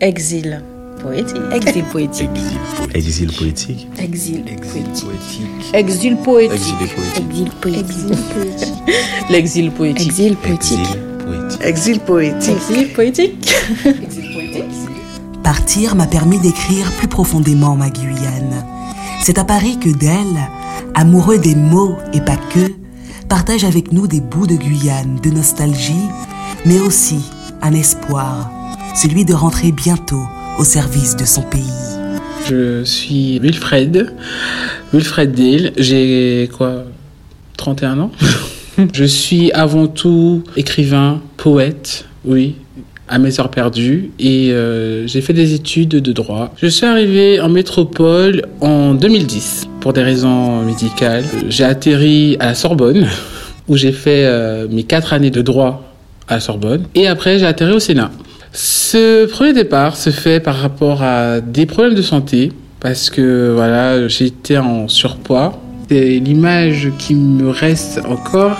Exil 0.00 0.62
poétique. 1.02 1.36
Exil 1.52 1.84
poétique. 1.90 2.30
Exil 2.94 3.32
poétique. 3.32 3.88
Exil 3.98 4.44
poétique. 4.44 5.74
Exil 5.74 6.16
poétique. 6.16 6.54
Exil 7.24 7.50
poétique. 7.60 8.74
L'exil 9.28 9.72
poétique. 9.72 10.06
Exil 10.06 10.36
poétique. 10.36 10.78
Exil 11.64 11.98
poétique. 11.98 12.48
Exil 12.48 12.88
poétique. 12.90 13.52
Exil 13.84 14.32
poétique. 14.32 14.72
Partir 15.42 15.96
m'a 15.96 16.06
permis 16.06 16.38
d'écrire 16.38 16.92
plus 16.98 17.08
profondément 17.08 17.74
ma 17.74 17.90
Guyane. 17.90 18.64
C'est 19.24 19.38
à 19.38 19.44
Paris 19.44 19.80
que 19.80 19.88
d'elle, 19.88 20.38
amoureux 20.94 21.38
des 21.38 21.56
mots 21.56 21.96
et 22.12 22.20
pas 22.20 22.36
que, 22.36 22.72
partage 23.28 23.64
avec 23.64 23.90
nous 23.90 24.06
des 24.06 24.20
bouts 24.20 24.46
de 24.46 24.54
Guyane, 24.54 25.18
de 25.24 25.30
nostalgie, 25.30 26.08
mais 26.64 26.78
aussi 26.78 27.18
un 27.62 27.72
espoir, 27.72 28.52
celui 28.94 29.24
de 29.24 29.34
rentrer 29.34 29.72
bientôt 29.72 30.22
au 30.58 30.64
service 30.64 31.16
de 31.16 31.24
son 31.24 31.42
pays. 31.42 31.62
Je 32.48 32.82
suis 32.84 33.38
Wilfred, 33.40 34.14
Wilfred 34.92 35.32
Dale, 35.32 35.72
j'ai 35.76 36.48
quoi 36.56 36.84
31 37.56 37.98
ans? 38.00 38.10
Je 38.92 39.04
suis 39.04 39.50
avant 39.52 39.88
tout 39.88 40.44
écrivain, 40.56 41.20
poète, 41.36 42.06
oui, 42.24 42.54
à 43.08 43.18
mes 43.18 43.40
heures 43.40 43.50
perdues 43.50 44.10
et 44.20 44.52
euh, 44.52 45.06
j'ai 45.06 45.20
fait 45.20 45.32
des 45.32 45.54
études 45.54 45.88
de 45.88 46.12
droit. 46.12 46.54
Je 46.56 46.68
suis 46.68 46.86
arrivé 46.86 47.40
en 47.40 47.48
métropole 47.48 48.42
en 48.60 48.94
2010 48.94 49.68
pour 49.80 49.92
des 49.92 50.02
raisons 50.02 50.62
médicales. 50.62 51.24
J'ai 51.48 51.64
atterri 51.64 52.36
à 52.38 52.46
la 52.46 52.54
Sorbonne 52.54 53.08
où 53.68 53.76
j'ai 53.76 53.92
fait 53.92 54.24
euh, 54.26 54.68
mes 54.70 54.84
quatre 54.84 55.12
années 55.12 55.30
de 55.30 55.42
droit 55.42 55.82
à 56.28 56.34
la 56.34 56.40
Sorbonne 56.40 56.84
et 56.94 57.08
après 57.08 57.38
j'ai 57.38 57.46
atterri 57.46 57.72
au 57.72 57.80
Sénat. 57.80 58.10
Ce 58.52 59.26
premier 59.26 59.52
départ 59.52 59.96
se 59.96 60.10
fait 60.10 60.40
par 60.40 60.56
rapport 60.56 61.02
à 61.02 61.40
des 61.40 61.66
problèmes 61.66 61.94
de 61.94 62.02
santé 62.02 62.52
parce 62.80 63.10
que 63.10 63.52
voilà, 63.54 64.08
j'étais 64.08 64.58
en 64.58 64.88
surpoids. 64.88 65.60
L'image 65.90 66.90
qui 66.98 67.14
me 67.14 67.48
reste 67.48 68.02
encore 68.06 68.58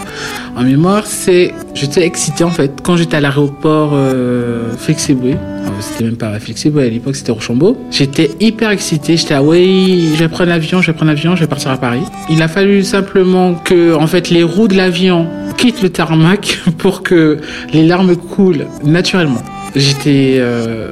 en 0.56 0.62
mémoire, 0.62 1.04
c'est 1.06 1.52
j'étais 1.74 2.02
excitée 2.06 2.42
en 2.42 2.50
fait 2.50 2.72
quand 2.82 2.96
j'étais 2.96 3.18
à 3.18 3.20
l'aéroport 3.20 3.90
euh, 3.92 4.72
Félix 4.78 5.10
Eboué. 5.10 5.36
C'était 5.80 6.04
même 6.04 6.16
pas 6.16 6.38
Félix 6.40 6.64
Eboué 6.64 6.86
à 6.86 6.88
l'époque, 6.88 7.16
c'était 7.16 7.32
Rochambeau. 7.32 7.76
J'étais 7.90 8.30
hyper 8.40 8.70
excitée. 8.70 9.18
J'étais 9.18 9.34
ah 9.34 9.42
oui, 9.42 10.10
je 10.14 10.18
vais 10.20 10.28
prendre 10.28 10.48
l'avion, 10.48 10.80
je 10.80 10.90
vais 10.90 10.96
prendre 10.96 11.10
l'avion, 11.10 11.36
je 11.36 11.40
vais 11.40 11.46
partir 11.46 11.70
à 11.70 11.76
Paris. 11.76 12.00
Il 12.30 12.40
a 12.40 12.48
fallu 12.48 12.82
simplement 12.82 13.54
que 13.54 13.94
en 13.94 14.06
fait 14.06 14.30
les 14.30 14.42
roues 14.42 14.68
de 14.68 14.76
l'avion 14.76 15.26
quittent 15.58 15.82
le 15.82 15.90
tarmac 15.90 16.60
pour 16.78 17.02
que 17.02 17.38
les 17.74 17.86
larmes 17.86 18.16
coulent 18.16 18.66
naturellement. 18.84 19.42
J'étais, 19.74 20.36
euh, 20.38 20.90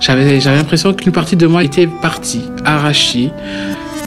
j'avais, 0.00 0.38
l'impression 0.40 0.94
qu'une 0.94 1.12
partie 1.12 1.36
de 1.36 1.46
moi 1.46 1.62
était 1.62 1.86
partie, 1.86 2.42
arrachée. 2.64 3.30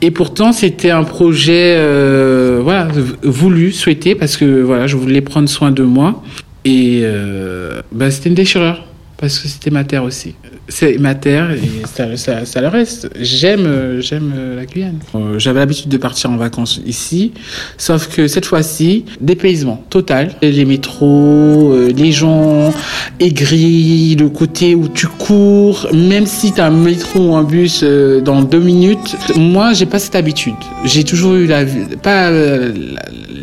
Et 0.01 0.11
pourtant, 0.11 0.51
c'était 0.51 0.89
un 0.89 1.03
projet, 1.03 1.75
euh, 1.77 2.59
voilà, 2.63 2.87
voulu, 3.23 3.71
souhaité, 3.71 4.15
parce 4.15 4.37
que 4.37 4.61
voilà, 4.61 4.87
je 4.87 4.97
voulais 4.97 5.21
prendre 5.21 5.47
soin 5.47 5.71
de 5.71 5.83
moi. 5.83 6.23
Et 6.65 7.01
euh, 7.03 7.81
bah, 7.91 8.09
c'était 8.09 8.29
une 8.29 8.35
déchirure, 8.35 8.83
parce 9.17 9.39
que 9.39 9.47
c'était 9.47 9.71
ma 9.71 9.83
terre 9.83 10.03
aussi 10.03 10.35
c'est 10.67 10.97
ma 10.97 11.15
terre 11.15 11.51
et 11.51 11.59
ça, 11.85 12.61
le 12.61 12.67
reste. 12.67 13.09
J'aime, 13.19 13.99
j'aime 13.99 14.33
la 14.55 14.65
Guyane. 14.65 14.99
Euh, 15.15 15.39
j'avais 15.39 15.59
l'habitude 15.59 15.89
de 15.89 15.97
partir 15.97 16.29
en 16.29 16.37
vacances 16.37 16.79
ici, 16.85 17.33
sauf 17.77 18.07
que 18.07 18.27
cette 18.27 18.45
fois-ci, 18.45 19.05
dépaysement 19.19 19.83
total. 19.89 20.35
Les 20.41 20.65
métros, 20.65 21.71
euh, 21.73 21.91
les 21.95 22.11
gens 22.11 22.73
aigris, 23.19 24.15
le 24.15 24.29
côté 24.29 24.75
où 24.75 24.87
tu 24.87 25.07
cours, 25.07 25.87
même 25.93 26.25
si 26.25 26.53
tu 26.53 26.61
as 26.61 26.67
un 26.67 26.71
métro 26.71 27.31
ou 27.31 27.35
un 27.35 27.43
bus 27.43 27.81
euh, 27.83 28.21
dans 28.21 28.41
deux 28.41 28.59
minutes. 28.59 29.17
Moi, 29.35 29.73
j'ai 29.73 29.85
pas 29.85 29.99
cette 29.99 30.15
habitude. 30.15 30.55
J'ai 30.85 31.03
toujours 31.03 31.33
eu 31.33 31.47
la 31.47 31.63
vie, 31.63 31.85
pas 32.01 32.31
la, 32.31 32.71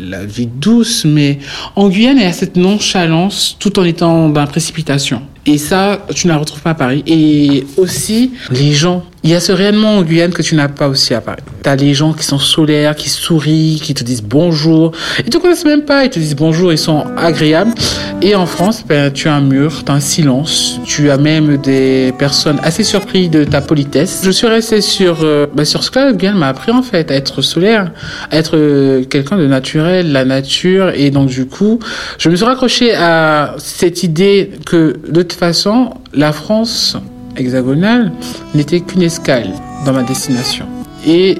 la, 0.09 0.25
vie 0.25 0.47
douce, 0.47 1.05
mais 1.05 1.39
en 1.75 1.89
Guyane, 1.89 2.17
il 2.17 2.23
y 2.23 2.25
a 2.25 2.33
cette 2.33 2.55
nonchalance 2.55 3.55
tout 3.59 3.79
en 3.79 3.83
étant 3.83 4.29
dans 4.29 4.41
la 4.41 4.47
précipitation. 4.47 5.21
Et 5.45 5.57
ça, 5.57 6.05
tu 6.13 6.27
ne 6.27 6.33
la 6.33 6.37
retrouves 6.37 6.61
pas 6.61 6.71
à 6.71 6.75
Paris. 6.75 7.03
Et 7.09 7.65
aussi, 7.77 8.31
les 8.51 8.71
gens. 8.71 9.03
Il 9.23 9.31
y 9.31 9.35
a 9.35 9.41
ce 9.41 9.51
réellement 9.51 9.97
en 9.97 10.01
Guyane 10.03 10.31
que 10.31 10.41
tu 10.41 10.55
n'as 10.55 10.69
pas 10.69 10.87
aussi 10.87 11.13
à 11.13 11.19
Paris. 11.19 11.41
Tu 11.61 11.69
as 11.69 11.75
les 11.75 11.93
gens 11.93 12.13
qui 12.13 12.23
sont 12.23 12.39
solaires, 12.39 12.95
qui 12.95 13.09
sourient, 13.09 13.81
qui 13.83 13.93
te 13.93 14.03
disent 14.03 14.21
bonjour. 14.23 14.93
Ils 15.17 15.29
te 15.29 15.37
connaissent 15.37 15.65
même 15.65 15.81
pas, 15.81 16.05
ils 16.05 16.09
te 16.09 16.19
disent 16.19 16.37
bonjour, 16.37 16.71
ils 16.71 16.77
sont 16.77 17.03
agréables. 17.17 17.73
Et 18.21 18.35
en 18.35 18.45
France, 18.45 18.85
ben, 18.87 19.11
tu 19.11 19.27
as 19.27 19.33
un 19.33 19.41
mur, 19.41 19.83
tu 19.83 19.91
as 19.91 19.95
un 19.95 19.99
silence. 19.99 20.79
Tu 20.85 21.09
as 21.09 21.17
même 21.17 21.57
des 21.57 22.13
personnes 22.17 22.59
assez 22.63 22.83
surprises 22.83 23.29
de 23.29 23.43
ta 23.43 23.59
politesse. 23.59 24.21
Je 24.23 24.31
suis 24.31 24.47
resté 24.47 24.79
sur, 24.79 25.17
euh, 25.23 25.47
ben, 25.53 25.65
sur 25.65 25.83
ce 25.83 25.91
que 25.91 26.13
Guyane 26.13 26.37
m'a 26.37 26.47
appris 26.47 26.71
en 26.71 26.83
fait, 26.83 27.11
à 27.11 27.15
être 27.15 27.41
solaire, 27.41 27.91
à 28.31 28.37
être 28.37 28.55
euh, 28.55 29.03
quelqu'un 29.03 29.37
de 29.37 29.47
naturel, 29.47 30.13
la 30.13 30.23
nature. 30.23 30.91
Et 30.95 31.11
donc 31.11 31.27
du 31.27 31.45
coup, 31.45 31.79
je 32.19 32.29
me 32.29 32.35
suis 32.37 32.45
raccroché 32.45 32.93
à 32.93 33.55
cette 33.57 34.03
idée 34.03 34.51
que 34.65 34.95
de 35.09 35.23
toute 35.23 35.33
façon, 35.33 35.89
la 36.13 36.31
France 36.31 36.97
hexagonale 37.37 38.11
n'était 38.55 38.81
qu'une 38.81 39.01
escale 39.01 39.49
dans 39.85 39.93
ma 39.93 40.03
destination. 40.03 40.65
Et 41.05 41.37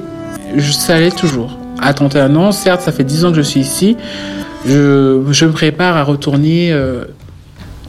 je 0.56 0.72
savais 0.72 1.12
toujours. 1.12 1.58
À 1.82 1.94
31 1.94 2.36
ans, 2.36 2.52
certes, 2.52 2.82
ça 2.82 2.92
fait 2.92 3.04
10 3.04 3.26
ans 3.26 3.30
que 3.32 3.38
je 3.38 3.42
suis 3.42 3.62
ici, 3.62 3.98
je, 4.66 5.24
je 5.32 5.46
me 5.46 5.52
prépare 5.52 5.96
à 5.96 6.04
retourner 6.04 6.72
euh, 6.72 7.06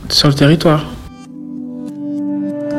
sur 0.09 0.29
le 0.29 0.35
territoire 0.35 0.87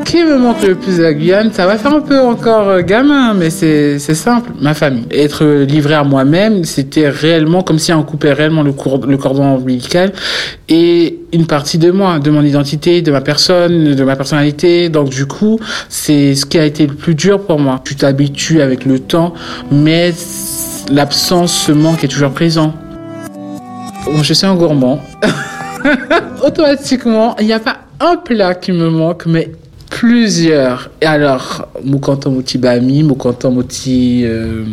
qui 0.03 0.23
me 0.23 0.37
manque 0.37 0.61
le 0.63 0.75
plus 0.75 1.03
à 1.03 1.13
Guyane, 1.13 1.51
ça 1.51 1.65
va 1.65 1.77
faire 1.77 1.93
un 1.93 2.01
peu 2.01 2.19
encore 2.19 2.69
euh, 2.69 2.81
gamin, 2.81 3.33
mais 3.33 3.49
c'est 3.49 3.99
simple, 3.99 4.51
ma 4.59 4.73
famille. 4.73 5.05
Être 5.11 5.45
livré 5.63 5.93
à 5.93 6.03
moi-même, 6.03 6.63
c'était 6.65 7.09
réellement 7.09 7.61
comme 7.61 7.79
si 7.79 7.93
on 7.93 8.03
coupait 8.03 8.33
réellement 8.33 8.63
le, 8.63 8.73
le 9.07 9.17
cordon 9.17 9.43
ombilical 9.43 10.11
et 10.69 11.19
une 11.33 11.45
partie 11.47 11.77
de 11.77 11.91
moi, 11.91 12.19
de 12.19 12.29
mon 12.29 12.43
identité, 12.43 13.01
de 13.01 13.11
ma 13.11 13.21
personne, 13.21 13.95
de 13.95 14.03
ma 14.03 14.15
personnalité. 14.15 14.89
Donc 14.89 15.09
du 15.09 15.25
coup, 15.25 15.59
c'est 15.89 16.35
ce 16.35 16.45
qui 16.45 16.57
a 16.57 16.65
été 16.65 16.87
le 16.87 16.93
plus 16.93 17.15
dur 17.15 17.41
pour 17.41 17.59
moi. 17.59 17.81
Tu 17.83 17.95
t'habitues 17.95 18.61
avec 18.61 18.85
le 18.85 18.99
temps, 18.99 19.33
mais 19.71 20.13
l'absence, 20.91 21.53
ce 21.53 21.71
manque 21.71 22.03
est 22.03 22.09
toujours 22.09 22.31
présent. 22.31 22.73
Je 24.21 24.33
suis 24.33 24.47
un 24.47 24.55
gourmand. 24.55 25.01
Automatiquement, 26.45 27.35
il 27.39 27.45
n'y 27.47 27.53
a 27.53 27.59
pas 27.59 27.77
un 27.99 28.17
plat 28.17 28.55
qui 28.55 28.71
me 28.71 28.89
manque, 28.89 29.25
mais 29.25 29.51
plusieurs. 29.91 30.89
Et 31.01 31.05
alors, 31.05 31.67
Moukantan 31.83 32.31
Mouti 32.31 32.57
Bami, 32.57 33.03
Moukantan 33.03 33.51
Mouti 33.51 34.21
euh, 34.23 34.63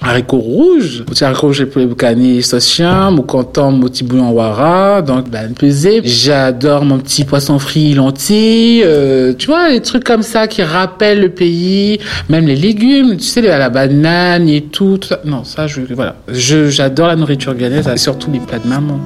haricot 0.00 0.38
rouge, 0.38 1.04
Mouti 1.06 1.24
haricot 1.24 1.48
rouge 1.48 1.64
pour 1.66 1.80
les 1.80 1.86
boucanis 1.86 2.42
sociens, 2.42 3.10
Moukantan 3.10 3.72
Mouti 3.72 4.04
bouillon 4.04 4.30
wara, 4.30 5.02
donc 5.02 5.28
ben 5.28 5.52
pesé. 5.54 6.00
J'adore 6.04 6.84
mon 6.84 6.98
petit 6.98 7.24
poisson 7.24 7.58
frit 7.58 7.94
lentilles, 7.94 8.82
euh, 8.84 9.34
tu 9.36 9.48
vois, 9.48 9.70
les 9.70 9.82
trucs 9.82 10.04
comme 10.04 10.22
ça 10.22 10.46
qui 10.46 10.62
rappellent 10.62 11.20
le 11.20 11.30
pays, 11.30 11.98
même 12.30 12.46
les 12.46 12.56
légumes, 12.56 13.16
tu 13.16 13.24
sais, 13.24 13.42
la 13.42 13.68
banane 13.68 14.48
et 14.48 14.62
tout, 14.62 15.00
ça. 15.02 15.20
Non, 15.24 15.42
ça, 15.42 15.66
je, 15.66 15.80
voilà. 15.94 16.14
Je, 16.28 16.70
j'adore 16.70 17.08
la 17.08 17.16
nourriture 17.16 17.54
guyanaise, 17.54 17.92
surtout 17.96 18.30
les 18.30 18.40
plats 18.40 18.60
de 18.60 18.68
maman. 18.68 19.00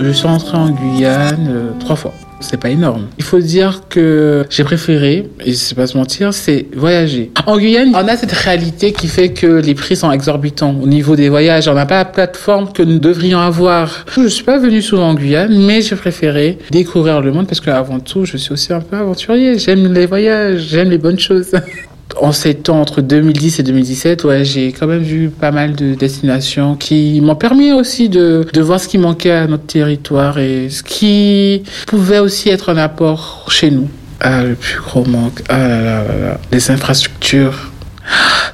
je 0.00 0.10
suis 0.10 0.26
rentré 0.26 0.56
en 0.56 0.70
Guyane 0.70 1.48
euh, 1.48 1.70
trois 1.80 1.96
fois 1.96 2.12
c'est 2.40 2.58
pas 2.58 2.70
énorme. 2.70 3.06
Il 3.18 3.24
faut 3.24 3.40
dire 3.40 3.82
que 3.88 4.44
j'ai 4.50 4.64
préféré, 4.64 5.28
et 5.44 5.52
c'est 5.54 5.74
pas 5.74 5.86
se 5.86 5.96
mentir, 5.96 6.32
c'est 6.34 6.66
voyager. 6.74 7.30
En 7.46 7.58
Guyane, 7.58 7.92
on 7.94 8.08
a 8.08 8.16
cette 8.16 8.32
réalité 8.32 8.92
qui 8.92 9.08
fait 9.08 9.30
que 9.30 9.46
les 9.46 9.74
prix 9.74 9.96
sont 9.96 10.10
exorbitants 10.10 10.74
au 10.80 10.86
niveau 10.86 11.16
des 11.16 11.28
voyages. 11.28 11.68
On 11.68 11.74
n'a 11.74 11.86
pas 11.86 11.98
la 11.98 12.04
plateforme 12.04 12.72
que 12.72 12.82
nous 12.82 12.98
devrions 12.98 13.38
avoir. 13.38 14.04
Je 14.14 14.26
suis 14.28 14.44
pas 14.44 14.58
venu 14.58 14.82
souvent 14.82 15.10
en 15.10 15.14
Guyane, 15.14 15.56
mais 15.66 15.82
j'ai 15.82 15.96
préféré 15.96 16.58
découvrir 16.70 17.20
le 17.20 17.32
monde 17.32 17.46
parce 17.46 17.60
que 17.60 17.70
avant 17.70 18.00
tout, 18.00 18.24
je 18.24 18.36
suis 18.36 18.52
aussi 18.52 18.72
un 18.72 18.80
peu 18.80 18.96
aventurier. 18.96 19.58
J'aime 19.58 19.92
les 19.92 20.06
voyages, 20.06 20.60
j'aime 20.68 20.90
les 20.90 20.98
bonnes 20.98 21.18
choses. 21.18 21.52
en 22.20 22.32
ces 22.32 22.54
temps 22.54 22.80
entre 22.80 23.00
2010 23.02 23.58
et 23.58 23.62
2017, 23.62 24.24
ouais, 24.24 24.44
j'ai 24.44 24.72
quand 24.72 24.86
même 24.86 25.02
vu 25.02 25.28
pas 25.28 25.50
mal 25.50 25.74
de 25.74 25.94
destinations 25.94 26.76
qui 26.76 27.20
m'ont 27.20 27.36
permis 27.36 27.72
aussi 27.72 28.08
de, 28.08 28.46
de 28.52 28.60
voir 28.60 28.80
ce 28.80 28.88
qui 28.88 28.98
manquait 28.98 29.32
à 29.32 29.46
notre 29.46 29.66
territoire 29.66 30.38
et 30.38 30.70
ce 30.70 30.82
qui 30.82 31.62
pouvait 31.86 32.18
aussi 32.18 32.48
être 32.48 32.70
un 32.70 32.76
apport 32.76 33.46
chez 33.50 33.70
nous. 33.70 33.88
Ah, 34.20 34.42
le 34.42 34.54
plus 34.54 34.80
gros 34.80 35.04
manque. 35.04 35.42
Ah 35.48 35.58
là 35.58 35.80
là 35.82 36.04
là 36.04 36.18
là. 36.18 36.40
Les 36.50 36.70
infrastructures 36.70 37.70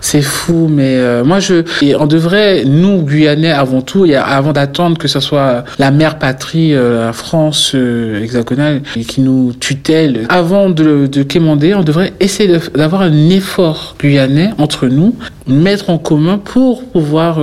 c'est 0.02 0.20
fou, 0.20 0.69
mais 0.70 0.96
euh, 0.96 1.25
moi 1.25 1.40
je, 1.40 1.64
et 1.81 1.96
on 1.96 2.06
devrait 2.06 2.64
nous 2.66 3.02
Guyanais 3.02 3.52
avant 3.52 3.81
tout, 3.81 4.04
et 4.04 4.16
avant 4.16 4.52
d'attendre 4.52 4.99
que 4.99 5.08
ce 5.08 5.20
soit 5.20 5.64
la 5.78 5.90
mère 5.90 6.19
patrie, 6.19 6.75
euh, 6.75 7.06
la 7.06 7.12
France 7.12 7.72
euh, 7.75 8.22
hexagonale, 8.22 8.82
qui 9.08 9.20
nous 9.20 9.52
tutelle, 9.58 10.26
avant 10.28 10.69
de, 10.69 11.06
de 11.06 11.22
quémander, 11.22 11.75
on 11.75 11.82
devrait 11.82 12.12
essayer 12.20 12.58
d'avoir 12.75 13.02
un 13.02 13.31
effort 13.31 13.94
guyanais 14.00 14.50
entre 14.58 14.88
nous, 14.88 15.14
mettre 15.46 15.88
en 15.88 15.99
commun 15.99 16.38
pour 16.38 16.84
pouvoir 16.84 17.38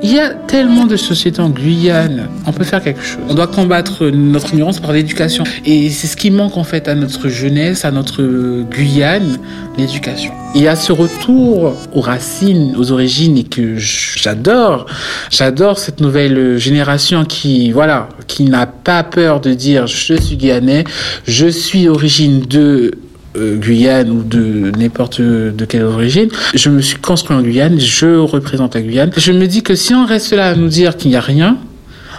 Il 0.00 0.12
y 0.12 0.20
a 0.20 0.30
tellement 0.30 0.86
de 0.86 0.96
sociétés 0.96 1.40
en 1.40 1.50
Guyane. 1.50 2.28
On 2.46 2.52
peut 2.52 2.62
faire 2.62 2.82
quelque 2.82 3.02
chose. 3.02 3.20
On 3.28 3.34
doit 3.34 3.48
combattre 3.48 4.06
notre 4.06 4.54
ignorance 4.54 4.78
par 4.78 4.92
l'éducation. 4.92 5.42
Et 5.66 5.90
c'est 5.90 6.06
ce 6.06 6.16
qui 6.16 6.30
manque 6.30 6.56
en 6.56 6.62
fait 6.62 6.86
à 6.86 6.94
notre 6.94 7.28
jeunesse, 7.28 7.84
à 7.84 7.90
notre 7.90 8.22
Guyane, 8.70 9.38
l'éducation. 9.76 10.32
Il 10.54 10.62
y 10.62 10.68
a 10.68 10.76
ce 10.76 10.92
retour 10.92 11.74
aux 11.92 12.00
racines, 12.00 12.76
aux 12.78 12.92
origines 12.92 13.36
et 13.38 13.44
que 13.44 13.76
j'adore. 13.76 14.86
J'adore 15.30 15.78
cette 15.78 16.00
nouvelle 16.00 16.58
génération 16.58 17.24
qui, 17.24 17.72
voilà, 17.72 18.08
qui 18.28 18.44
n'a 18.44 18.66
pas 18.66 19.02
peur 19.02 19.40
de 19.40 19.52
dire 19.52 19.88
je 19.88 20.14
suis 20.14 20.36
guyanais, 20.36 20.84
je 21.26 21.48
suis 21.48 21.88
origine 21.88 22.40
de 22.40 22.92
euh, 23.38 23.56
Guyane 23.56 24.10
ou 24.10 24.22
de 24.22 24.72
n'importe 24.76 25.20
de 25.20 25.64
quelle 25.64 25.84
origine. 25.84 26.28
Je 26.54 26.68
me 26.68 26.80
suis 26.80 26.98
construit 26.98 27.36
en 27.36 27.42
Guyane, 27.42 27.78
je 27.78 28.18
représente 28.18 28.74
la 28.74 28.82
Guyane. 28.82 29.10
Je 29.16 29.32
me 29.32 29.46
dis 29.46 29.62
que 29.62 29.74
si 29.74 29.94
on 29.94 30.06
reste 30.06 30.32
là 30.32 30.48
à 30.50 30.54
nous 30.54 30.68
dire 30.68 30.96
qu'il 30.96 31.10
n'y 31.10 31.16
a 31.16 31.20
rien, 31.20 31.58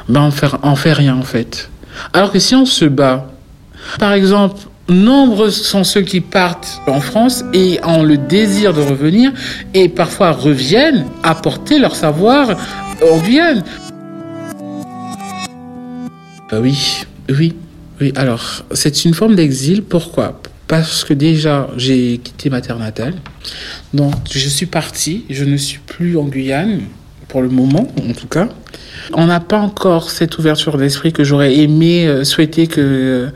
ben 0.08 0.22
on 0.22 0.32
fait, 0.32 0.48
fait 0.76 0.94
rien 0.94 1.16
en 1.16 1.24
fait. 1.24 1.70
Alors 2.14 2.32
que 2.32 2.40
si 2.40 2.56
on 2.56 2.66
se 2.66 2.86
bat, 2.86 3.32
par 4.00 4.14
exemple, 4.14 4.60
nombreux 4.88 5.52
sont 5.52 5.84
ceux 5.84 6.02
qui 6.02 6.22
partent 6.22 6.82
en 6.88 7.00
France 7.00 7.44
et 7.54 7.80
ont 7.86 8.04
le 8.04 8.18
désir 8.18 8.74
de 8.74 8.82
revenir 8.82 9.32
et 9.74 9.90
parfois 9.90 10.32
reviennent 10.32 11.06
apporter 11.24 11.80
leur 11.80 11.96
savoir 11.96 12.50
en 13.02 13.18
Guyane. 13.20 13.64
Euh, 16.52 16.62
oui, 16.62 17.04
oui, 17.30 17.54
oui. 18.02 18.14
Alors, 18.16 18.64
c'est 18.72 19.06
une 19.06 19.14
forme 19.14 19.36
d'exil. 19.36 19.84
Pourquoi? 19.84 20.42
Parce 20.70 21.04
que 21.04 21.14
déjà 21.14 21.68
j'ai 21.76 22.20
quitté 22.20 22.50
ma 22.50 22.62
terre 22.62 22.78
natale. 22.78 23.16
Donc 23.94 24.14
je 24.32 24.48
suis 24.48 24.68
parti, 24.68 25.26
je 25.30 25.44
ne 25.44 25.58
suis 25.58 25.80
plus 25.80 26.16
en 26.16 26.26
Guyane 26.26 26.82
pour 27.28 27.42
le 27.42 27.50
moment 27.50 27.88
en 28.08 28.14
tout 28.14 28.28
cas. 28.28 28.48
On 29.14 29.26
n'a 29.26 29.40
pas 29.42 29.60
encore 29.60 30.12
cette 30.12 30.38
ouverture 30.38 30.78
d'esprit 30.78 31.12
que 31.12 31.24
j'aurais 31.24 31.56
aimé 31.56 32.08
euh, 32.08 32.24
souhaiter 32.24 32.68
que 32.68 33.30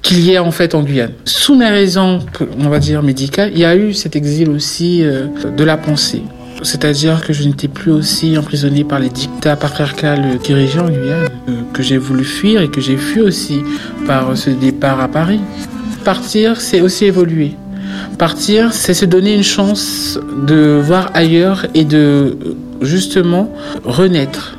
qu'il 0.00 0.20
y 0.20 0.32
ait 0.32 0.38
en 0.38 0.52
fait 0.52 0.74
en 0.74 0.82
Guyane. 0.84 1.12
Sous 1.24 1.56
mes 1.56 1.68
raisons, 1.68 2.20
on 2.58 2.68
va 2.68 2.78
dire 2.78 3.02
médicales, 3.02 3.50
il 3.52 3.58
y 3.58 3.64
a 3.64 3.74
eu 3.74 3.92
cet 3.92 4.14
exil 4.14 4.48
aussi 4.50 5.02
euh, 5.02 5.26
de 5.56 5.64
la 5.64 5.76
pensée. 5.76 6.22
C'est-à-dire 6.62 7.26
que 7.26 7.32
je 7.32 7.42
n'étais 7.42 7.68
plus 7.68 7.90
aussi 7.90 8.38
emprisonné 8.38 8.84
par 8.84 9.00
les 9.00 9.08
dictats 9.08 9.56
patriarcales 9.56 10.38
qui 10.42 10.54
régiaient 10.54 10.80
en 10.80 10.88
Guyane, 10.88 11.28
euh, 11.48 11.52
que 11.72 11.82
j'ai 11.82 11.98
voulu 11.98 12.24
fuir 12.24 12.60
et 12.60 12.68
que 12.68 12.80
j'ai 12.80 12.96
fui 12.96 13.22
aussi 13.22 13.62
par 14.06 14.36
ce 14.36 14.50
départ 14.50 15.00
à 15.00 15.08
Paris. 15.08 15.40
Partir, 16.04 16.60
c'est 16.60 16.82
aussi 16.82 17.06
évoluer. 17.06 17.52
Partir, 18.18 18.72
c'est 18.74 18.92
se 18.94 19.06
donner 19.06 19.34
une 19.34 19.42
chance 19.42 20.18
de 20.46 20.78
voir 20.82 21.10
ailleurs 21.14 21.66
et 21.74 21.84
de 21.84 22.36
justement 22.82 23.50
renaître. 23.84 24.58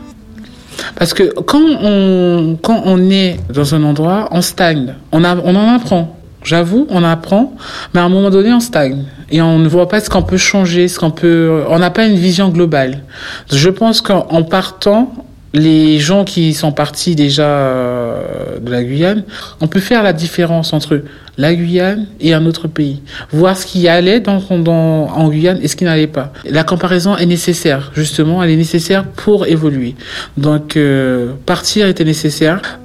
Parce 0.96 1.14
que 1.14 1.24
quand 1.42 1.62
on, 1.62 2.58
quand 2.62 2.82
on 2.86 3.10
est 3.12 3.38
dans 3.54 3.76
un 3.76 3.84
endroit, 3.84 4.28
on 4.32 4.42
stagne. 4.42 4.96
On, 5.12 5.24
a, 5.24 5.36
on 5.36 5.56
en 5.56 5.76
apprend. 5.76 6.18
J'avoue, 6.44 6.88
on 6.90 7.04
apprend, 7.04 7.54
mais 7.94 8.00
à 8.00 8.04
un 8.04 8.10
moment 8.10 8.30
donné, 8.30 8.52
on 8.54 8.60
stagne. 8.60 9.06
Et 9.32 9.42
on 9.42 9.58
ne 9.60 9.68
voit 9.68 9.88
pas 9.88 10.00
ce 10.00 10.10
qu'on 10.10 10.22
peut 10.22 10.38
changer, 10.38 10.88
ce 10.88 11.00
qu'on 11.00 11.12
peut. 11.12 11.64
On 11.70 11.80
n'a 11.80 11.90
pas 11.90 12.06
une 12.06 12.18
vision 12.18 12.50
globale. 12.50 13.04
Je 13.52 13.70
pense 13.70 14.02
qu'en 14.02 14.44
partant, 14.44 15.12
les 15.56 16.00
gens 16.00 16.26
qui 16.26 16.54
sont 16.54 16.72
partis 16.72 17.16
déjà 17.16 17.48
euh, 17.48 18.60
de 18.60 18.70
la 18.70 18.84
Guyane, 18.84 19.24
on 19.62 19.68
peut 19.68 19.80
faire 19.80 20.04
la 20.04 20.14
différence 20.14 20.74
entre 20.74 21.02
la 21.38 21.56
Guyane 21.56 22.08
et 22.20 22.34
un 22.34 22.46
autre 22.46 22.68
pays. 22.68 23.02
Voir 23.32 23.58
ce 23.58 23.66
qui 23.66 23.88
allait 23.88 24.20
dans, 24.20 24.42
dans, 24.60 25.08
en 25.08 25.30
Guyane 25.30 25.60
et 25.62 25.68
ce 25.68 25.76
qui 25.76 25.86
n'allait 25.86 26.08
pas. 26.08 26.34
La 26.44 26.64
comparaison 26.64 27.16
est 27.16 27.26
nécessaire, 27.26 27.92
justement, 27.96 28.44
elle 28.44 28.52
est 28.52 28.58
nécessaire 28.58 29.06
pour 29.06 29.48
évoluer. 29.48 29.96
Donc, 30.38 30.76
euh, 30.76 31.32
partir 31.46 31.88
était 31.88 32.06
nécessaire. 32.06 32.80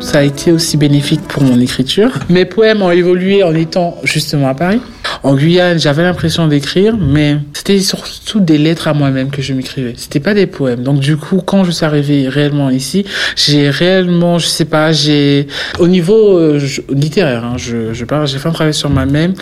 Ça 0.00 0.18
a 0.18 0.22
été 0.22 0.52
aussi 0.52 0.76
bénéfique 0.76 1.22
pour 1.22 1.42
mon 1.42 1.58
écriture. 1.60 2.10
Mes 2.28 2.44
poèmes 2.44 2.82
ont 2.82 2.90
évolué 2.90 3.42
en 3.42 3.54
étant 3.54 3.96
justement 4.04 4.48
à 4.48 4.54
Paris. 4.54 4.80
En 5.22 5.34
Guyane, 5.34 5.78
j'avais 5.78 6.02
l'impression 6.02 6.46
d'écrire, 6.48 6.96
mais 6.98 7.38
c'était 7.54 7.80
surtout 7.80 8.40
des 8.40 8.58
lettres 8.58 8.88
à 8.88 8.94
moi-même 8.94 9.30
que 9.30 9.40
je 9.40 9.54
m'écrivais. 9.54 9.94
C'était 9.96 10.20
pas 10.20 10.34
des 10.34 10.46
poèmes. 10.46 10.82
Donc 10.82 11.00
du 11.00 11.16
coup, 11.16 11.40
quand 11.44 11.64
je 11.64 11.70
suis 11.70 11.84
arrivée 11.84 12.28
réellement 12.28 12.68
ici, 12.68 13.06
j'ai 13.36 13.70
réellement, 13.70 14.38
je 14.38 14.46
sais 14.46 14.66
pas, 14.66 14.92
j'ai 14.92 15.46
au 15.78 15.88
niveau 15.88 16.36
euh, 16.38 16.60
littéraire, 16.90 17.44
hein, 17.44 17.56
je, 17.56 18.04
parle, 18.04 18.28
j'ai 18.28 18.38
fait 18.38 18.48
un 18.48 18.52
travail 18.52 18.74
sur 18.74 18.90
moi-même 18.90 19.32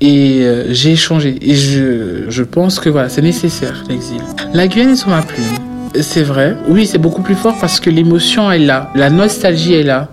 et 0.00 0.40
euh, 0.40 0.72
j'ai 0.72 0.96
changé. 0.96 1.36
Et 1.40 1.54
je, 1.54 2.24
je 2.28 2.42
pense 2.42 2.80
que 2.80 2.88
voilà, 2.88 3.08
c'est 3.08 3.22
nécessaire 3.22 3.84
l'exil. 3.88 4.20
La 4.52 4.66
Guyane 4.66 4.90
est 4.90 4.96
sur 4.96 5.08
ma 5.08 5.22
plume. 5.22 5.67
C'est 6.00 6.22
vrai. 6.22 6.56
Oui, 6.68 6.86
c'est 6.86 6.98
beaucoup 6.98 7.22
plus 7.22 7.34
fort 7.34 7.56
parce 7.60 7.80
que 7.80 7.90
l'émotion 7.90 8.50
est 8.50 8.58
là, 8.58 8.90
la 8.94 9.10
nostalgie 9.10 9.74
est 9.74 9.82
là, 9.82 10.08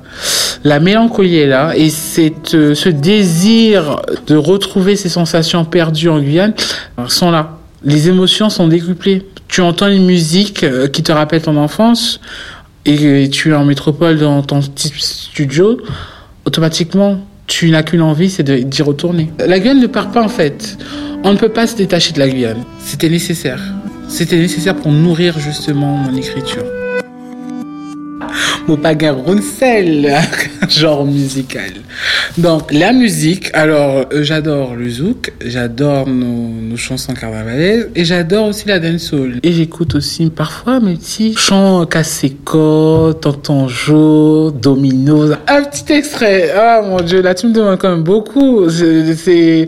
la 0.63 0.79
mélancolie 0.79 1.37
est 1.37 1.47
là, 1.47 1.73
et 1.75 1.87
euh, 1.87 2.75
ce 2.75 2.89
désir 2.89 4.01
de 4.27 4.35
retrouver 4.35 4.95
ces 4.95 5.09
sensations 5.09 5.65
perdues 5.65 6.09
en 6.09 6.19
Guyane 6.19 6.53
sont 7.07 7.31
là. 7.31 7.57
Les 7.83 8.09
émotions 8.09 8.49
sont 8.49 8.67
décuplées. 8.67 9.25
Tu 9.47 9.61
entends 9.61 9.87
une 9.87 10.05
musique 10.05 10.63
euh, 10.63 10.87
qui 10.87 11.03
te 11.03 11.11
rappelle 11.11 11.41
ton 11.41 11.55
enfance 11.57 12.19
et 12.85 13.29
tu 13.29 13.51
es 13.51 13.53
en 13.53 13.65
métropole 13.65 14.17
dans 14.17 14.41
ton 14.43 14.61
petit 14.61 14.91
studio, 14.95 15.79
automatiquement, 16.45 17.19
tu 17.47 17.69
n'as 17.69 17.83
qu'une 17.83 18.01
envie, 18.01 18.29
c'est 18.29 18.43
d'y 18.43 18.81
retourner. 18.81 19.31
La 19.39 19.59
Guyane 19.59 19.79
ne 19.79 19.87
part 19.87 20.11
pas 20.11 20.23
en 20.23 20.29
fait. 20.29 20.77
On 21.23 21.33
ne 21.33 21.37
peut 21.37 21.49
pas 21.49 21.67
se 21.67 21.75
détacher 21.75 22.13
de 22.13 22.19
la 22.19 22.29
Guyane. 22.29 22.63
C'était 22.79 23.09
nécessaire. 23.09 23.59
C'était 24.07 24.37
nécessaire 24.37 24.75
pour 24.75 24.91
nourrir 24.91 25.39
justement 25.39 25.97
mon 25.97 26.15
écriture. 26.15 26.63
Mon 28.67 28.79
Runsel, 28.81 30.11
genre 30.69 31.05
musical. 31.05 31.71
Donc 32.39 32.73
la 32.73 32.93
musique, 32.93 33.51
alors 33.53 34.05
euh, 34.11 34.23
j'adore 34.23 34.75
le 34.75 34.89
zouk, 34.89 35.33
j'adore 35.45 36.07
nos, 36.07 36.75
chansons 36.75 37.13
carnavalaises 37.13 37.89
et 37.95 38.03
j'adore 38.03 38.47
aussi 38.47 38.67
la 38.67 38.79
dancehall. 38.79 39.39
Et 39.43 39.51
j'écoute 39.51 39.93
aussi 39.93 40.31
parfois 40.31 40.79
mes 40.79 40.95
petits 40.95 41.35
chants 41.37 41.85
Kaseko, 41.85 43.13
Tonton 43.13 43.67
Jo, 43.67 44.51
Domino. 44.51 45.31
Un 45.47 45.61
petit 45.63 45.93
extrait. 45.93 46.51
Ah 46.57 46.81
mon 46.83 47.01
dieu, 47.01 47.21
là 47.21 47.35
tu 47.35 47.47
me 47.47 47.53
demandes 47.53 47.77
quand 47.77 47.91
même 47.91 48.03
beaucoup. 48.03 48.67
C'est 48.69 49.67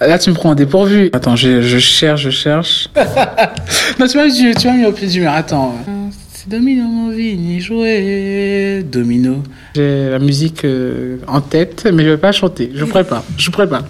Là, 0.00 0.18
tu 0.18 0.30
me 0.30 0.34
prends 0.34 0.50
en 0.50 0.54
dépourvu. 0.54 1.10
Attends, 1.12 1.36
je, 1.36 1.62
je 1.62 1.78
cherche, 1.78 2.22
je 2.22 2.30
cherche. 2.30 2.88
non, 3.98 4.06
tu 4.06 4.18
m'as 4.18 4.26
mis, 4.26 4.54
tu 4.54 4.66
m'as 4.66 4.74
mis 4.74 4.84
au 4.84 4.92
pied 4.92 5.08
du 5.08 5.20
mur. 5.20 5.30
Attends. 5.30 5.74
C'est 6.32 6.48
Domino, 6.48 6.84
mon 6.84 7.10
vie, 7.10 7.36
ni 7.36 7.60
jouer. 7.60 8.84
Domino. 8.84 9.42
J'ai 9.74 10.10
la 10.10 10.18
musique 10.18 10.64
euh, 10.64 11.16
en 11.26 11.40
tête, 11.40 11.88
mais 11.92 12.04
je 12.04 12.10
vais 12.10 12.16
pas 12.18 12.32
chanter. 12.32 12.70
Je 12.74 12.84
pourrais 12.84 13.04
pas. 13.04 13.24
Je 13.38 13.50
pourrais 13.50 13.68
pas. 13.68 13.82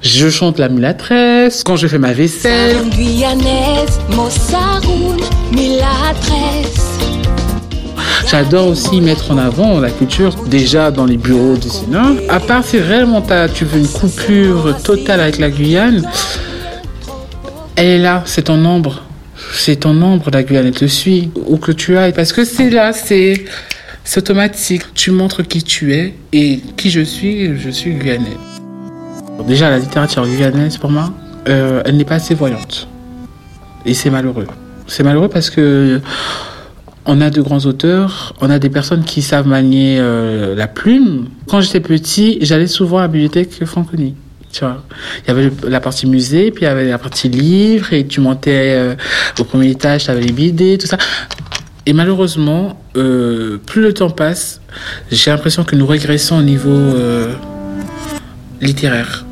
Je 0.00 0.30
chante 0.30 0.58
la 0.58 0.68
mulatresse 0.68 1.62
quand 1.62 1.76
je 1.76 1.86
fais 1.88 1.98
ma 1.98 2.12
vaisselle. 2.12 2.76
guyanaise, 2.90 3.98
J'adore 8.30 8.68
aussi 8.68 9.00
mettre 9.00 9.30
en 9.30 9.38
avant 9.38 9.80
la 9.80 9.90
culture 9.90 10.34
déjà 10.44 10.90
dans 10.90 11.06
les 11.06 11.16
bureaux 11.16 11.56
du 11.56 11.70
Sénat. 11.70 12.12
À 12.28 12.40
part 12.40 12.62
si 12.62 12.78
réellement 12.78 13.22
tu 13.54 13.64
veux 13.64 13.78
une 13.78 13.88
coupure 13.88 14.76
totale 14.82 15.20
avec 15.20 15.38
la 15.38 15.48
Guyane, 15.48 16.06
elle 17.76 17.86
est 17.86 17.98
là, 17.98 18.22
c'est 18.26 18.42
ton 18.42 18.62
ombre. 18.66 19.02
C'est 19.54 19.76
ton 19.76 20.02
ombre, 20.02 20.30
la 20.30 20.42
Guyane, 20.42 20.66
elle 20.66 20.72
te 20.74 20.84
suit, 20.84 21.30
où 21.46 21.56
que 21.56 21.72
tu 21.72 21.96
ailles. 21.96 22.12
Parce 22.12 22.34
que 22.34 22.44
c'est 22.44 22.68
là, 22.68 22.92
c'est 22.92 23.46
automatique. 24.18 24.82
Tu 24.94 25.10
montres 25.10 25.46
qui 25.46 25.62
tu 25.62 25.94
es 25.94 26.12
et 26.34 26.60
qui 26.76 26.90
je 26.90 27.00
suis, 27.00 27.58
je 27.58 27.70
suis 27.70 27.94
guyanais. 27.94 28.36
Déjà, 29.46 29.70
la 29.70 29.78
littérature 29.78 30.26
guyanaise, 30.26 30.76
pour 30.76 30.90
moi, 30.90 31.12
euh, 31.48 31.80
elle 31.86 31.96
n'est 31.96 32.04
pas 32.04 32.16
assez 32.16 32.34
voyante. 32.34 32.88
Et 33.86 33.94
c'est 33.94 34.10
malheureux. 34.10 34.46
C'est 34.86 35.02
malheureux 35.02 35.28
parce 35.28 35.48
que 35.48 36.02
on 37.08 37.22
a 37.22 37.30
de 37.30 37.40
grands 37.40 37.64
auteurs, 37.64 38.34
on 38.42 38.50
a 38.50 38.58
des 38.58 38.68
personnes 38.68 39.02
qui 39.02 39.22
savent 39.22 39.48
manier 39.48 39.96
euh, 39.98 40.54
la 40.54 40.68
plume. 40.68 41.28
Quand 41.48 41.62
j'étais 41.62 41.80
petit, 41.80 42.36
j'allais 42.42 42.66
souvent 42.66 42.98
à 42.98 43.02
la 43.02 43.08
bibliothèque 43.08 43.64
Franconie. 43.64 44.14
Tu 44.52 44.60
vois, 44.60 44.84
il 45.24 45.28
y 45.28 45.30
avait 45.30 45.50
la 45.66 45.80
partie 45.80 46.06
musée, 46.06 46.50
puis 46.50 46.64
il 46.64 46.66
y 46.66 46.70
avait 46.70 46.88
la 46.88 46.98
partie 46.98 47.30
livre, 47.30 47.94
et 47.94 48.06
tu 48.06 48.20
montais 48.20 48.74
euh, 48.76 48.94
au 49.38 49.44
premier 49.44 49.70
étage, 49.70 50.04
tu 50.04 50.10
avais 50.10 50.20
les 50.20 50.32
BD, 50.32 50.76
tout 50.76 50.86
ça. 50.86 50.98
Et 51.86 51.94
malheureusement, 51.94 52.78
euh, 52.96 53.56
plus 53.56 53.80
le 53.80 53.94
temps 53.94 54.10
passe, 54.10 54.60
j'ai 55.10 55.30
l'impression 55.30 55.64
que 55.64 55.76
nous 55.76 55.86
régressons 55.86 56.36
au 56.36 56.42
niveau 56.42 56.76
littéraire 58.60 59.24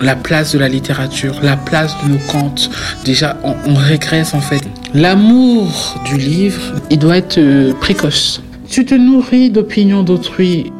la 0.00 0.16
place 0.16 0.52
de 0.52 0.58
la 0.58 0.68
littérature, 0.68 1.40
la 1.42 1.56
place 1.56 1.94
de 2.04 2.10
nos 2.10 2.18
contes. 2.18 2.70
Déjà, 3.04 3.36
on, 3.42 3.74
régresse 3.74 4.34
en 4.34 4.40
fait. 4.40 4.62
L'amour 4.94 5.96
du 6.04 6.16
livre, 6.18 6.74
il 6.88 7.00
doit 7.00 7.16
être 7.16 7.38
euh, 7.38 7.72
précoce. 7.72 8.40
Tu 8.68 8.84
te 8.84 8.94
nourris 8.94 9.50
d'opinions 9.50 10.04
d'autrui. 10.04 10.70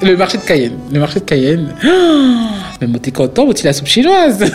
Le 0.00 0.14
marché 0.16 0.38
de 0.38 0.44
Cayenne. 0.44 0.78
Le 0.92 1.00
marché 1.00 1.18
de 1.18 1.24
Cayenne. 1.24 1.74
Mais 1.82 1.90
moi, 2.86 2.98
t'es 3.00 3.10
content, 3.10 3.44
moi, 3.44 3.54
la 3.62 3.72
soupe 3.72 3.86
chinoise. 3.86 4.38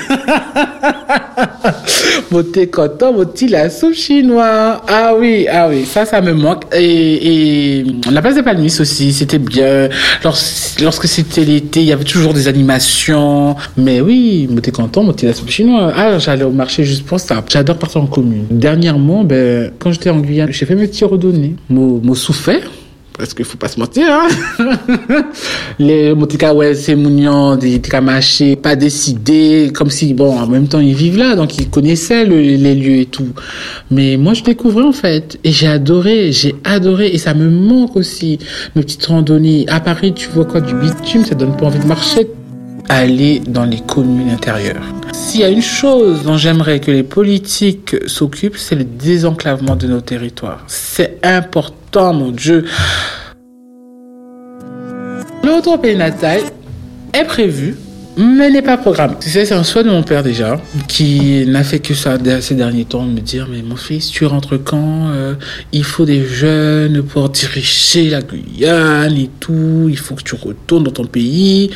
moi, 2.32 2.44
t'es 2.51 2.67
content, 2.67 3.13
moi, 3.13 3.25
la 3.50 3.70
soupe 3.70 3.94
chinoise. 3.94 4.79
Ah 4.88 5.13
oui, 5.17 5.48
ah 5.51 5.67
oui, 5.70 5.86
ça, 5.86 6.05
ça 6.05 6.22
me 6.22 6.34
manque. 6.34 6.63
Et, 6.74 7.79
et 7.79 7.86
la 8.12 8.22
place 8.22 8.36
des 8.36 8.44
Palmis 8.44 8.75
aussi, 8.79 9.13
c'était 9.13 9.38
bien. 9.38 9.89
Lorsque, 10.24 11.08
c'était 11.08 11.46
l'été, 11.46 11.82
il 11.82 11.88
y 11.88 11.91
avait 11.91 12.03
toujours 12.03 12.34
des 12.34 12.48
animations. 12.48 13.55
Mais 13.77 14.01
oui, 14.01 14.48
moi, 14.50 14.62
t'es 14.62 14.72
content, 14.72 15.03
moi, 15.03 15.13
la 15.22 15.34
soupe 15.34 15.50
chinoise. 15.50 15.94
Ah, 15.96 16.17
j'allais 16.17 16.44
au 16.44 16.51
marché 16.51 16.84
juste 16.84 17.05
pour 17.05 17.20
ça. 17.20 17.44
J'adore 17.48 17.77
partir 17.77 18.01
en 18.01 18.08
commune. 18.08 18.46
Dernièrement, 18.50 19.24
ben, 19.24 19.72
quand 19.79 19.91
j'étais 19.91 20.10
en 20.10 20.20
Guyane, 20.20 20.51
j'ai 20.51 20.65
fait 20.65 20.75
mes 20.75 20.88
petits 20.88 21.05
redonnés. 21.05 21.55
Moi, 21.70 22.15
souffert 22.15 22.62
parce 23.17 23.34
qu'il 23.34 23.45
faut 23.45 23.57
pas 23.57 23.67
se 23.67 23.79
mentir 23.79 24.07
hein? 24.10 24.27
les 25.79 26.13
motika 26.13 26.53
ouais 26.53 26.75
c'est 26.75 26.95
mounion 26.95 27.55
des 27.55 27.81
marché 28.01 28.55
pas 28.55 28.75
décidé 28.75 29.72
comme 29.74 29.89
si 29.89 30.13
bon 30.13 30.38
en 30.38 30.48
même 30.48 30.67
temps 30.67 30.79
ils 30.79 30.95
vivent 30.95 31.17
là 31.17 31.36
donc 31.36 31.57
ils 31.57 31.69
connaissaient 31.69 32.25
les 32.25 32.75
lieux 32.75 33.00
et 33.01 33.05
tout 33.05 33.29
mais 33.91 34.17
moi 34.17 34.34
je 34.34 34.43
découvrais 34.43 34.84
en 34.84 34.91
fait 34.91 35.39
et 35.43 35.51
j'ai 35.51 35.67
adoré 35.67 36.31
j'ai 36.31 36.55
adoré 36.63 37.07
et 37.07 37.17
ça 37.17 37.34
me 37.34 37.50
manque 37.50 37.95
aussi 37.95 38.39
mes 38.75 38.81
petites 38.81 39.05
randonnées 39.05 39.65
à 39.69 39.79
Paris 39.79 40.13
tu 40.13 40.27
vois 40.29 40.45
quoi 40.45 40.62
du 40.62 40.74
bitume 40.75 41.24
ça 41.25 41.36
donne 41.36 41.55
pas 41.55 41.67
envie 41.67 41.79
de 41.79 41.88
marcher 41.88 42.27
aller 42.89 43.39
dans 43.39 43.65
les 43.65 43.79
communes 43.79 44.29
intérieures. 44.29 44.84
S'il 45.13 45.41
y 45.41 45.43
a 45.43 45.50
une 45.50 45.62
chose 45.62 46.24
dont 46.24 46.38
j'aimerais 46.38 46.79
que 46.79 46.91
les 46.91 47.03
politiques 47.03 47.95
s'occupent, 48.07 48.57
c'est 48.57 48.75
le 48.75 48.84
désenclavement 48.84 49.75
de 49.75 49.88
nos 49.88 50.01
territoires. 50.01 50.63
C'est 50.67 51.19
important, 51.24 51.85
mon 52.04 52.32
Dieu. 52.32 52.66
Le 55.44 55.52
retour 55.52 55.80
natal 55.96 56.42
est 57.14 57.24
prévu, 57.24 57.75
mais 58.18 58.50
n'est 58.50 58.62
pas 58.62 58.78
programmé. 58.78 59.16
c'est 59.20 59.52
un 59.52 59.64
souhait 59.64 59.84
de 59.84 59.90
mon 59.90 60.04
père 60.04 60.24
déjà, 60.24 60.60
qui 60.88 61.46
n'a 61.46 61.64
fait 61.64 61.80
que 61.80 61.94
ça 61.94 62.18
ces 62.42 62.56
derniers 62.56 62.86
temps, 62.86 63.06
de 63.06 63.12
me 63.12 63.22
dire, 63.22 63.48
mais 63.50 63.62
mon 63.62 63.75
fils, 63.75 64.10
tu 64.10 64.25
rentres 64.25 64.62
quand 64.62 65.10
euh, 65.10 65.36
Il 65.72 65.84
faut 65.84 66.06
des 66.06 66.25
jeunes 66.25 67.02
pour 67.04 67.30
diriger 67.30 68.10
la 68.10 68.22
Guyane 68.22 69.18
et 69.18 69.30
tout, 69.40 69.88
il 69.90 69.98
faut 69.98 70.16
que 70.16 70.24
tu 70.24 70.36
retournes 70.36 70.84
dans 70.84 70.92
ton 70.92 71.06
pays. 71.06 71.70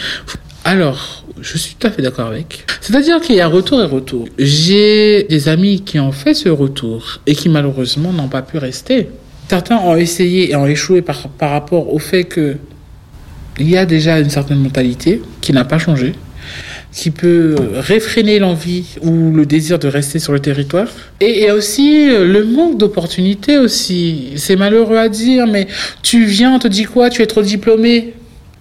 Alors, 0.66 1.24
je 1.42 1.58
suis 1.58 1.76
tout 1.76 1.88
à 1.88 1.92
fait 1.92 2.02
d'accord 2.02 2.28
avec. 2.28 2.66
C'est-à-dire 2.82 3.22
qu'il 3.22 3.36
y 3.36 3.42
a 3.42 3.48
retour 3.48 3.82
et 3.82 3.86
retour. 3.86 4.28
J'ai 4.38 5.24
des 5.30 5.48
amis 5.48 5.82
qui 5.82 6.00
ont 6.00 6.12
fait 6.12 6.34
ce 6.34 6.50
retour 6.50 7.22
et 7.26 7.36
qui 7.36 7.48
malheureusement 7.48 8.12
n'ont 8.12 8.28
pas 8.28 8.42
pu 8.42 8.58
rester. 8.58 9.08
Certains 9.50 9.77
ont 9.77 9.96
essayé 9.96 10.51
et 10.51 10.56
ont 10.56 10.68
échoué 10.68 11.01
par, 11.01 11.27
par 11.29 11.50
rapport 11.50 11.94
au 11.94 12.00
fait 12.00 12.24
que 12.24 12.58
il 13.60 13.70
y 13.70 13.77
a 13.77 13.86
déjà 13.86 14.20
une 14.20 14.29
certaine 14.29 14.60
mentalité 14.60 15.22
qui 15.41 15.51
n'a 15.51 15.65
pas 15.65 15.79
changé, 15.79 16.13
qui 16.91 17.12
peut 17.12 17.56
réfréner 17.75 18.39
l'envie 18.39 18.86
ou 19.01 19.32
le 19.32 19.46
désir 19.46 19.79
de 19.79 19.88
rester 19.88 20.20
sur 20.20 20.34
le 20.34 20.39
territoire. 20.39 20.88
Et 21.20 21.39
il 21.39 21.44
y 21.46 21.50
a 21.50 21.56
aussi 21.56 22.08
le 22.10 22.46
manque 22.46 22.77
d'opportunités 22.77 23.58
aussi. 23.58 24.29
C'est 24.38 24.56
malheureux 24.56 24.98
à 24.98 25.10
dire, 25.10 25.46
mais 25.46 25.68
tu 26.03 26.25
viens, 26.25 26.53
on 26.53 26.60
te 26.60 26.68
dit 26.68 26.86
quoi 26.86 27.10
Tu 27.10 27.22
es 27.22 27.27
trop 27.27 27.41
diplômé 27.41 28.13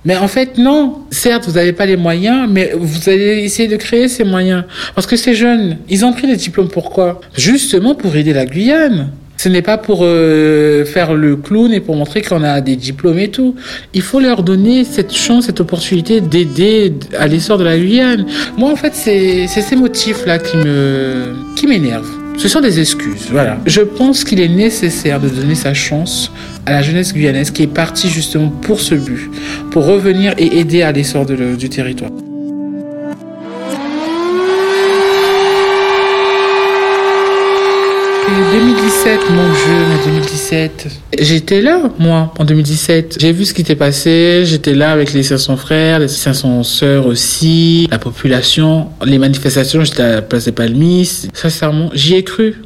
mais 0.04 0.16
en 0.16 0.28
fait, 0.28 0.56
non. 0.56 1.00
Certes, 1.10 1.46
vous 1.46 1.54
n'avez 1.54 1.72
pas 1.72 1.84
les 1.84 1.96
moyens, 1.96 2.48
mais 2.48 2.72
vous 2.74 3.08
allez 3.10 3.42
essayer 3.42 3.68
de 3.68 3.76
créer 3.76 4.08
ces 4.08 4.24
moyens. 4.24 4.64
Parce 4.94 5.06
que 5.06 5.16
ces 5.16 5.34
jeunes, 5.34 5.78
ils 5.90 6.04
ont 6.04 6.12
pris 6.12 6.26
les 6.26 6.36
diplômes 6.36 6.68
pourquoi 6.68 7.20
Justement 7.36 7.94
pour 7.94 8.14
aider 8.14 8.32
la 8.32 8.46
Guyane. 8.46 9.10
Ce 9.38 9.48
n'est 9.48 9.62
pas 9.62 9.78
pour 9.78 10.00
euh, 10.02 10.84
faire 10.84 11.14
le 11.14 11.36
clown 11.36 11.72
et 11.72 11.78
pour 11.78 11.94
montrer 11.94 12.22
qu'on 12.22 12.42
a 12.42 12.60
des 12.60 12.74
diplômes 12.74 13.20
et 13.20 13.28
tout. 13.28 13.54
Il 13.94 14.02
faut 14.02 14.18
leur 14.18 14.42
donner 14.42 14.82
cette 14.82 15.14
chance, 15.14 15.46
cette 15.46 15.60
opportunité 15.60 16.20
d'aider 16.20 16.92
à 17.16 17.28
l'essor 17.28 17.56
de 17.56 17.62
la 17.62 17.78
Guyane. 17.78 18.26
Moi, 18.56 18.72
en 18.72 18.74
fait, 18.74 18.94
c'est 18.94 19.46
ces 19.46 19.76
motifs-là 19.76 20.38
qui 20.38 20.56
me 20.56 21.34
qui 21.54 21.68
m'énervent. 21.68 22.10
Ce 22.36 22.48
sont 22.48 22.60
des 22.60 22.78
excuses, 22.78 23.28
voilà. 23.30 23.58
Je 23.66 23.80
pense 23.80 24.22
qu'il 24.22 24.40
est 24.40 24.48
nécessaire 24.48 25.18
de 25.18 25.28
donner 25.28 25.56
sa 25.56 25.74
chance 25.74 26.30
à 26.66 26.72
la 26.72 26.82
jeunesse 26.82 27.12
guyanaise 27.12 27.50
qui 27.50 27.64
est 27.64 27.66
partie 27.66 28.08
justement 28.08 28.48
pour 28.48 28.80
ce 28.80 28.94
but, 28.94 29.28
pour 29.72 29.86
revenir 29.86 30.34
et 30.38 30.58
aider 30.58 30.82
à 30.82 30.92
l'essor 30.92 31.26
du 31.26 31.68
territoire. 31.68 32.10
2017, 39.08 39.30
mon 39.30 39.54
jeu, 39.54 40.10
2017. 40.10 40.86
J'étais 41.18 41.62
là, 41.62 41.80
moi, 41.98 42.30
en 42.38 42.44
2017. 42.44 43.16
J'ai 43.18 43.32
vu 43.32 43.46
ce 43.46 43.54
qui 43.54 43.62
était 43.62 43.74
passé. 43.74 44.42
J'étais 44.44 44.74
là 44.74 44.92
avec 44.92 45.14
les 45.14 45.22
500 45.22 45.56
frères, 45.56 45.98
les 45.98 46.08
500 46.08 46.62
sœurs 46.62 47.06
aussi, 47.06 47.88
la 47.90 47.98
population, 47.98 48.88
les 49.02 49.16
manifestations. 49.16 49.82
J'étais 49.82 50.02
à 50.02 50.10
la 50.16 50.20
place 50.20 50.44
des 50.44 50.52
Palmis. 50.52 51.26
Sincèrement, 51.32 51.88
j'y 51.94 52.16
ai 52.16 52.22
cru. 52.22 52.56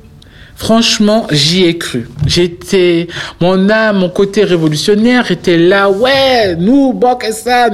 Franchement, 0.56 1.28
j'y 1.30 1.62
ai 1.62 1.78
cru. 1.78 2.08
J'étais, 2.26 3.06
mon 3.40 3.70
âme, 3.70 3.98
mon 3.98 4.08
côté 4.08 4.42
révolutionnaire 4.42 5.30
était 5.30 5.58
là. 5.58 5.90
Ouais, 5.90 6.56
nous, 6.56 6.92
bon, 6.92 7.14
que 7.14 7.30
ça, 7.30 7.68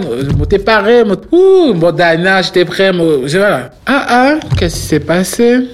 t'es 0.46 0.58
paré, 0.58 1.04
ouh, 1.32 1.72
bon, 1.72 1.92
Dana, 1.92 2.42
j'étais 2.42 2.66
prêt, 2.66 2.92
voilà. 2.92 3.70
Ah, 3.86 4.06
ah, 4.08 4.34
qu'est-ce 4.58 4.74
qui 4.74 4.86
s'est 4.88 5.00
passé? 5.00 5.68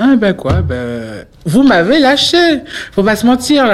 Ah 0.00 0.14
ben 0.16 0.32
quoi? 0.32 0.62
Ben, 0.62 1.26
Vous 1.46 1.62
m'avez 1.62 1.98
lâché. 1.98 2.36
Faut 2.92 3.02
pas 3.02 3.16
se 3.16 3.24
mentir, 3.24 3.64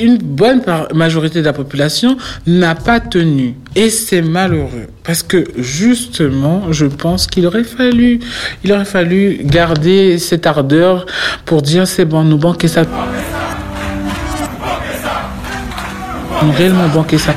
une 0.00 0.18
bonne 0.18 0.62
majorité 0.94 1.40
de 1.40 1.44
la 1.44 1.52
population 1.52 2.16
n'a 2.46 2.74
pas 2.74 2.98
tenu. 3.00 3.54
Et 3.76 3.90
c'est 3.90 4.22
malheureux. 4.22 4.88
Parce 5.04 5.22
que 5.22 5.44
justement, 5.56 6.72
je 6.72 6.86
pense 6.86 7.26
qu'il 7.26 7.46
aurait 7.46 7.64
fallu, 7.64 8.20
il 8.64 8.72
aurait 8.72 8.84
fallu 8.84 9.40
garder 9.44 10.18
cette 10.18 10.46
ardeur 10.46 11.06
pour 11.44 11.62
dire 11.62 11.86
c'est 11.86 12.04
bon, 12.04 12.24
nous 12.24 12.38
banquer 12.38 12.68
ça. 12.68 12.82
Nous 16.42 16.52
réellement 16.52 16.88
banquer 16.88 17.18
ça. 17.18 17.34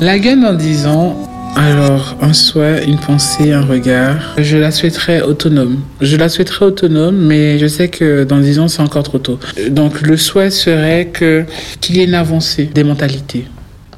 La 0.00 0.18
gaine 0.18 0.44
en 0.44 0.52
disant 0.52 1.25
alors, 1.56 2.16
un 2.20 2.34
souhait, 2.34 2.84
une 2.86 2.98
pensée, 2.98 3.52
un 3.52 3.62
regard. 3.62 4.34
Je 4.36 4.58
la 4.58 4.70
souhaiterais 4.70 5.22
autonome. 5.22 5.78
Je 6.02 6.16
la 6.16 6.28
souhaiterais 6.28 6.66
autonome, 6.66 7.16
mais 7.16 7.58
je 7.58 7.66
sais 7.66 7.88
que 7.88 8.24
dans 8.24 8.40
10 8.40 8.58
ans, 8.58 8.68
c'est 8.68 8.82
encore 8.82 9.04
trop 9.04 9.18
tôt. 9.18 9.38
Donc, 9.70 10.02
le 10.02 10.18
souhait 10.18 10.50
serait 10.50 11.06
que 11.06 11.46
qu'il 11.80 11.96
y 11.96 12.00
ait 12.00 12.04
une 12.04 12.14
avancée 12.14 12.64
des 12.66 12.84
mentalités. 12.84 13.46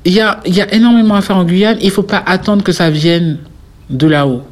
Il 0.05 0.13
y 0.13 0.21
a, 0.21 0.39
il 0.47 0.55
y 0.55 0.61
a 0.61 0.73
énormément 0.73 1.17
à 1.17 1.21
faire 1.21 1.37
en 1.37 1.45
Guyane. 1.45 1.79
Il 1.83 1.91
faut 1.91 2.05
pas 2.05 2.23
attendre 2.25 2.63
que 2.63 2.71
ça 2.71 2.91
vienne 2.91 3.39
de 3.91 4.07
là-haut. 4.07 4.43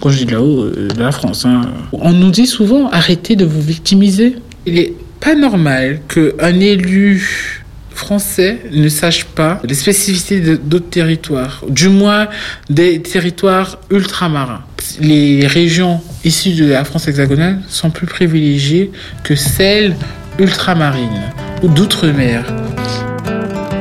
Quand 0.00 0.08
je 0.08 0.18
dis 0.18 0.24
de 0.24 0.32
là-haut, 0.32 0.64
euh, 0.64 0.88
de 0.88 0.98
la 0.98 1.12
France. 1.12 1.44
Hein. 1.44 1.60
On 1.92 2.12
nous 2.12 2.30
dit 2.30 2.46
souvent, 2.46 2.88
arrêtez 2.88 3.36
de 3.36 3.44
vous 3.44 3.60
victimiser. 3.60 4.36
Il 4.64 4.74
n'est 4.74 4.94
pas 5.20 5.34
normal 5.34 6.00
qu'un 6.08 6.58
élu 6.58 7.65
français 7.96 8.58
ne 8.72 8.88
sachent 8.88 9.24
pas 9.24 9.60
les 9.64 9.74
spécificités 9.74 10.40
d'autres 10.58 10.90
territoires, 10.90 11.64
du 11.68 11.88
moins 11.88 12.28
des 12.70 13.00
territoires 13.02 13.78
ultramarins. 13.90 14.62
Les 15.00 15.46
régions 15.46 16.00
issues 16.24 16.54
de 16.54 16.66
la 16.66 16.84
France 16.84 17.08
hexagonale 17.08 17.60
sont 17.68 17.90
plus 17.90 18.06
privilégiées 18.06 18.92
que 19.24 19.34
celles 19.34 19.96
ultramarines 20.38 21.32
ou 21.62 21.68
d'outre-mer. 21.68 22.44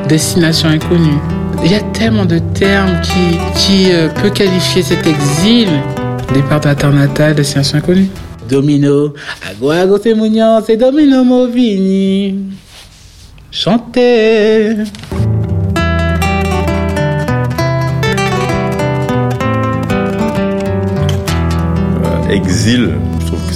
Destination 0.07 0.69
inconnue. 0.69 1.19
Il 1.63 1.71
y 1.71 1.75
a 1.75 1.81
tellement 1.81 2.25
de 2.25 2.39
termes 2.39 3.01
qui, 3.01 3.37
qui 3.57 3.91
euh, 3.91 4.07
peut 4.09 4.29
qualifier 4.29 4.83
cet 4.83 5.05
exil. 5.07 5.67
Départ 6.33 6.61
de 6.61 7.19
la 7.19 7.33
destination 7.33 7.77
inconnue. 7.77 8.07
Domino, 8.49 9.13
c'est 10.03 10.15
c'est 10.65 10.77
domino 10.77 11.23
movini. 11.23 12.35
Chanter. 13.55 14.83
exil 22.29 23.04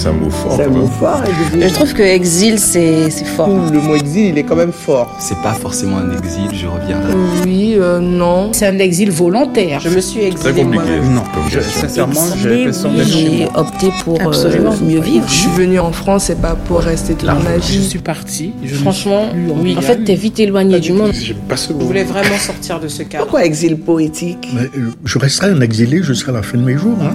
c'est 0.00 0.08
un 0.08 0.12
mot 0.12 0.30
fort. 0.30 0.54
C'est 0.56 0.64
un 0.64 0.68
mot 0.68 0.86
fort, 0.86 1.22
exil. 1.24 1.68
Je 1.68 1.74
trouve 1.74 1.92
que 1.92 2.02
exil, 2.02 2.58
c'est 2.58 3.10
fort. 3.36 3.48
Le 3.48 3.80
mot 3.80 3.94
exil, 3.94 4.26
il 4.28 4.38
est 4.38 4.44
quand 4.44 4.56
même 4.56 4.72
fort. 4.72 5.14
C'est 5.18 5.40
pas 5.42 5.52
forcément 5.52 5.98
un 5.98 6.16
exil, 6.16 6.48
je 6.52 6.66
reviens. 6.66 6.98
Oui, 7.44 7.74
euh, 7.78 8.00
non. 8.00 8.50
C'est 8.52 8.66
un 8.66 8.78
exil 8.78 9.10
volontaire. 9.10 9.80
Je 9.80 9.90
me 9.90 10.00
suis 10.00 10.22
exilé 10.22 10.64
moi 10.64 10.82
Non, 10.84 11.24
je, 11.50 11.60
sincèrement, 11.60 12.22
j'ai 12.42 12.70
J'ai 13.04 13.48
opté 13.54 13.90
pour 14.04 14.18
euh, 14.20 14.72
mieux 14.82 15.00
vivre. 15.00 15.26
Je 15.28 15.34
suis 15.34 15.50
venue 15.50 15.78
en 15.78 15.92
France, 15.92 16.24
c'est 16.24 16.40
pas 16.40 16.54
pour 16.54 16.80
rester 16.80 17.14
toute 17.14 17.28
ma 17.28 17.58
vie. 17.58 17.78
Je 17.82 17.88
suis 17.88 17.98
partie. 17.98 18.52
Franchement, 18.80 19.26
oui. 19.62 19.76
En 19.76 19.82
fait, 19.82 20.02
t'es 20.04 20.14
vite 20.14 20.40
éloigné 20.40 20.80
du 20.80 20.92
monde. 20.92 21.12
Pas 21.48 21.56
ce 21.56 21.72
Vous 21.72 21.86
voulez 21.86 22.04
vraiment 22.04 22.38
sortir 22.38 22.80
de 22.80 22.88
ce 22.88 23.02
cadre. 23.02 23.24
Pourquoi 23.24 23.44
exil 23.44 23.76
poétique 23.76 24.48
euh, 24.56 24.90
Je 25.04 25.18
resterai 25.18 25.50
un 25.50 25.60
exilé 25.60 26.02
jusqu'à 26.02 26.32
la 26.32 26.42
fin 26.42 26.56
de 26.56 26.64
mes 26.64 26.78
jours. 26.78 26.96
Hein. 27.02 27.14